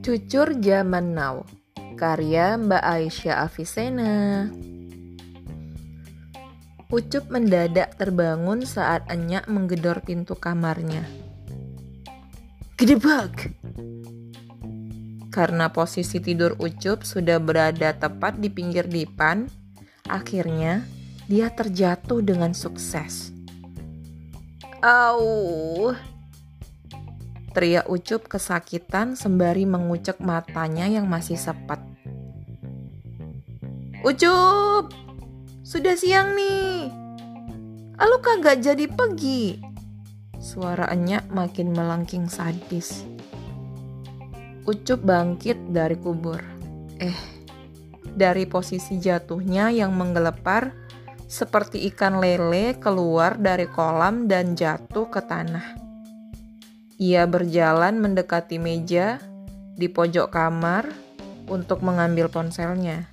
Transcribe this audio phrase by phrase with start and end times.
[0.00, 1.44] Cucur Zaman Now
[2.00, 4.48] Karya Mbak Aisyah Avicenna
[6.88, 11.04] Ucup mendadak terbangun saat Enyak menggedor pintu kamarnya.
[12.80, 13.52] Gedebak!
[15.28, 19.52] Karena posisi tidur Ucup sudah berada tepat di pinggir dipan,
[20.08, 20.82] akhirnya
[21.28, 23.36] dia terjatuh dengan sukses.
[24.80, 25.92] Au!
[27.50, 31.82] Teriak Ucup kesakitan sembari mengucek matanya yang masih sepet.
[34.06, 34.94] Ucup!
[35.66, 36.94] Sudah siang nih.
[37.98, 39.58] Lalu kagak jadi pergi.
[40.38, 43.02] Suara Enyak makin melengking sadis.
[44.64, 46.38] Ucup bangkit dari kubur.
[47.02, 47.18] Eh,
[48.14, 50.70] dari posisi jatuhnya yang menggelepar
[51.26, 55.89] seperti ikan lele keluar dari kolam dan jatuh ke tanah.
[57.00, 59.24] Ia berjalan mendekati meja
[59.72, 60.84] di pojok kamar
[61.48, 63.08] untuk mengambil ponselnya.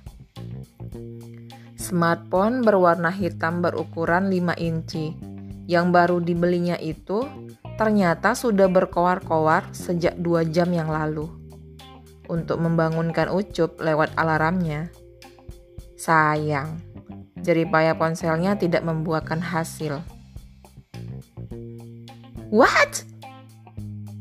[1.80, 5.16] Smartphone berwarna hitam berukuran 5 inci
[5.64, 7.24] yang baru dibelinya itu
[7.80, 11.24] ternyata sudah berkoar-koar sejak dua jam yang lalu.
[12.28, 14.92] Untuk membangunkan Ucup lewat alarmnya.
[15.96, 16.76] Sayang,
[17.40, 20.04] jeripaya ponselnya tidak membuahkan hasil.
[22.52, 23.08] What?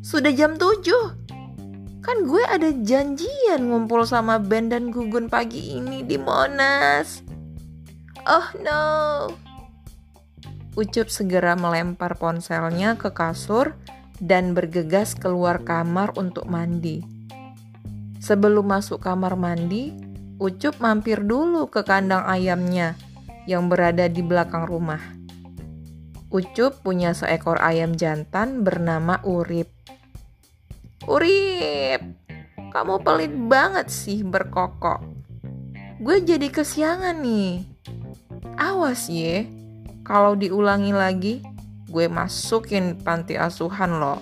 [0.07, 0.87] Sudah jam 7.
[1.99, 7.19] Kan gue ada janjian ngumpul sama Ben dan Gugun pagi ini di Monas.
[8.23, 8.87] Oh no.
[10.79, 13.75] Ucup segera melempar ponselnya ke kasur
[14.23, 17.03] dan bergegas keluar kamar untuk mandi.
[18.23, 19.91] Sebelum masuk kamar mandi,
[20.39, 22.95] Ucup mampir dulu ke kandang ayamnya
[23.43, 25.03] yang berada di belakang rumah.
[26.27, 29.71] Ucup punya seekor ayam jantan bernama Urip.
[31.07, 32.03] Urip,
[32.75, 34.99] kamu pelit banget sih berkokok.
[36.03, 37.63] Gue jadi kesiangan nih.
[38.59, 39.47] Awas ye,
[40.03, 41.39] kalau diulangi lagi,
[41.87, 44.19] gue masukin panti asuhan loh.